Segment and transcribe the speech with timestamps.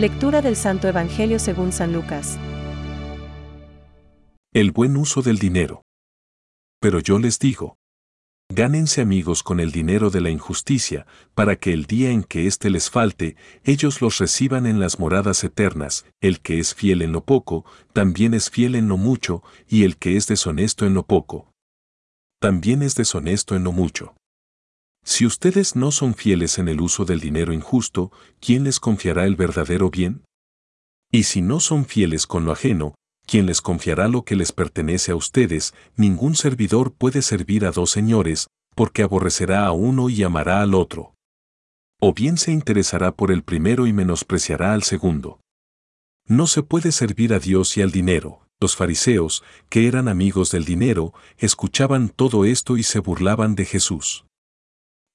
[0.00, 2.38] Lectura del Santo Evangelio según San Lucas.
[4.54, 5.82] El buen uso del dinero.
[6.80, 7.76] Pero yo les digo,
[8.50, 12.70] gánense amigos con el dinero de la injusticia, para que el día en que éste
[12.70, 17.26] les falte, ellos los reciban en las moradas eternas, el que es fiel en lo
[17.26, 21.52] poco, también es fiel en lo mucho, y el que es deshonesto en lo poco,
[22.40, 24.14] también es deshonesto en lo mucho.
[25.04, 29.36] Si ustedes no son fieles en el uso del dinero injusto, ¿quién les confiará el
[29.36, 30.24] verdadero bien?
[31.10, 32.94] Y si no son fieles con lo ajeno,
[33.26, 35.74] ¿quién les confiará lo que les pertenece a ustedes?
[35.96, 41.14] Ningún servidor puede servir a dos señores, porque aborrecerá a uno y amará al otro.
[42.00, 45.40] O bien se interesará por el primero y menospreciará al segundo.
[46.26, 48.46] No se puede servir a Dios y al dinero.
[48.60, 54.26] Los fariseos, que eran amigos del dinero, escuchaban todo esto y se burlaban de Jesús.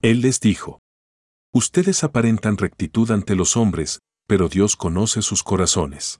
[0.05, 0.81] Él les dijo,
[1.51, 6.19] Ustedes aparentan rectitud ante los hombres, pero Dios conoce sus corazones.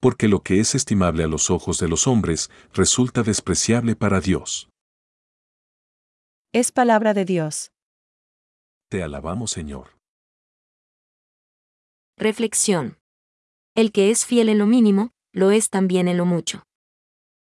[0.00, 4.70] Porque lo que es estimable a los ojos de los hombres resulta despreciable para Dios.
[6.54, 7.70] Es palabra de Dios.
[8.88, 9.98] Te alabamos, Señor.
[12.16, 12.96] Reflexión.
[13.74, 16.62] El que es fiel en lo mínimo, lo es también en lo mucho.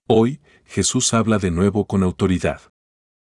[0.07, 2.61] Hoy, Jesús habla de nuevo con autoridad.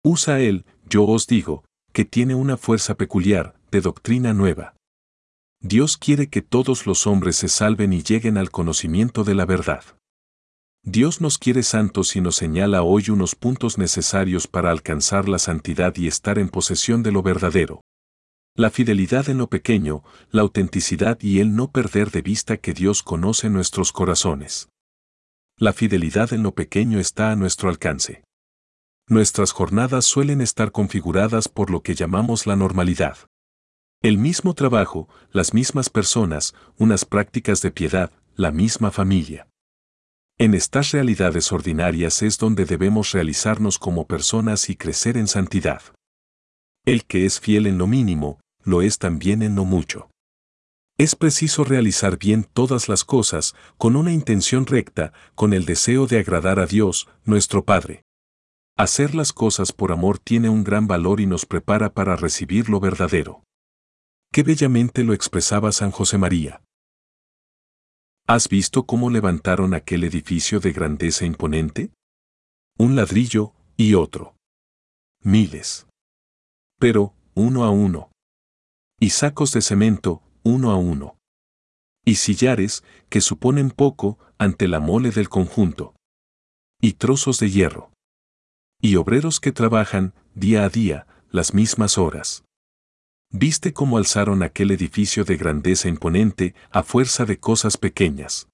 [0.04, 1.65] Usa él, yo os digo,
[1.96, 4.76] que tiene una fuerza peculiar, de doctrina nueva.
[5.62, 9.82] Dios quiere que todos los hombres se salven y lleguen al conocimiento de la verdad.
[10.84, 15.96] Dios nos quiere santos y nos señala hoy unos puntos necesarios para alcanzar la santidad
[15.96, 17.80] y estar en posesión de lo verdadero.
[18.58, 23.04] La fidelidad en lo pequeño, la autenticidad y el no perder de vista que Dios
[23.04, 24.68] conoce nuestros corazones.
[25.58, 28.25] La fidelidad en lo pequeño está a nuestro alcance.
[29.08, 33.18] Nuestras jornadas suelen estar configuradas por lo que llamamos la normalidad.
[34.02, 39.48] El mismo trabajo, las mismas personas, unas prácticas de piedad, la misma familia.
[40.40, 45.84] En estas realidades ordinarias es donde debemos realizarnos como personas y crecer en santidad.
[46.84, 50.10] El que es fiel en lo mínimo, lo es también en lo mucho.
[50.98, 56.18] Es preciso realizar bien todas las cosas con una intención recta, con el deseo de
[56.18, 58.05] agradar a Dios, nuestro Padre.
[58.78, 62.82] Hacer las cosas por amor tiene un gran valor y nos prepara para recibir lo
[62.82, 63.42] verdadero.
[64.34, 66.62] Qué bellamente lo expresaba San José María.
[68.28, 71.94] ¿Has visto cómo levantaron aquel edificio de grandeza imponente?
[72.78, 74.36] Un ladrillo y otro.
[75.22, 75.88] Miles.
[76.78, 78.12] Pero, uno a uno.
[79.00, 81.18] Y sacos de cemento, uno a uno.
[82.04, 85.96] Y sillares, que suponen poco, ante la mole del conjunto.
[86.82, 87.95] Y trozos de hierro
[88.86, 92.44] y obreros que trabajan, día a día, las mismas horas.
[93.32, 98.48] ¿Viste cómo alzaron aquel edificio de grandeza imponente a fuerza de cosas pequeñas?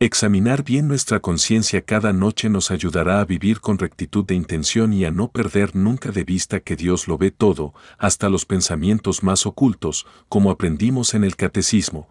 [0.00, 5.04] Examinar bien nuestra conciencia cada noche nos ayudará a vivir con rectitud de intención y
[5.04, 9.46] a no perder nunca de vista que Dios lo ve todo, hasta los pensamientos más
[9.46, 12.08] ocultos, como aprendimos en el catecismo,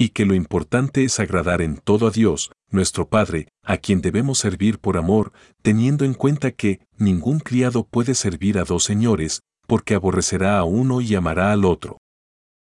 [0.00, 4.38] y que lo importante es agradar en todo a Dios, nuestro Padre, a quien debemos
[4.38, 9.94] servir por amor, teniendo en cuenta que ningún criado puede servir a dos señores, porque
[9.94, 11.98] aborrecerá a uno y amará al otro.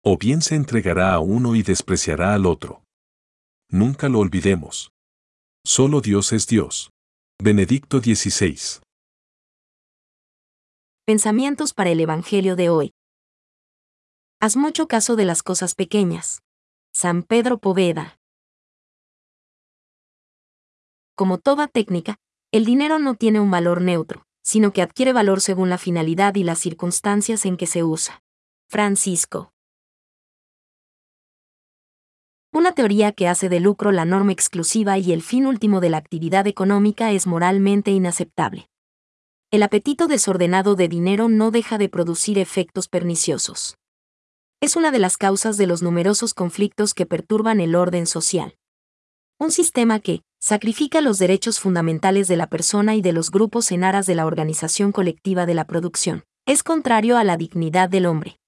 [0.04, 2.84] O bien se entregará a uno y despreciará al otro.
[3.70, 4.90] Nunca lo olvidemos.
[5.64, 6.90] Solo Dios es Dios.
[7.42, 8.82] Benedicto XVI.
[11.06, 12.92] Pensamientos para el Evangelio de hoy.
[14.38, 16.41] Haz mucho caso de las cosas pequeñas.
[16.94, 18.18] San Pedro Poveda.
[21.14, 22.16] Como toda técnica,
[22.52, 26.44] el dinero no tiene un valor neutro, sino que adquiere valor según la finalidad y
[26.44, 28.22] las circunstancias en que se usa.
[28.68, 29.54] Francisco.
[32.52, 35.96] Una teoría que hace de lucro la norma exclusiva y el fin último de la
[35.96, 38.68] actividad económica es moralmente inaceptable.
[39.50, 43.78] El apetito desordenado de dinero no deja de producir efectos perniciosos
[44.62, 48.54] es una de las causas de los numerosos conflictos que perturban el orden social.
[49.40, 53.82] Un sistema que sacrifica los derechos fundamentales de la persona y de los grupos en
[53.82, 58.38] aras de la organización colectiva de la producción, es contrario a la dignidad del hombre.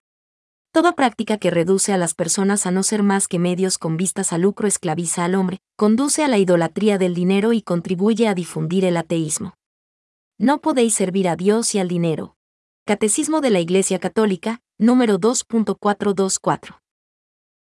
[0.70, 4.32] Toda práctica que reduce a las personas a no ser más que medios con vistas
[4.32, 8.84] al lucro esclaviza al hombre, conduce a la idolatría del dinero y contribuye a difundir
[8.84, 9.54] el ateísmo.
[10.38, 12.36] No podéis servir a Dios y al dinero.
[12.86, 16.83] Catecismo de la Iglesia Católica, número 2.424.